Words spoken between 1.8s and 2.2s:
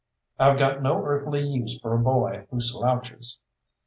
a